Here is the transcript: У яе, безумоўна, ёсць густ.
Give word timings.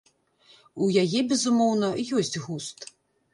У 0.85 0.87
яе, 1.03 1.19
безумоўна, 1.33 1.91
ёсць 2.17 2.41
густ. 2.47 2.89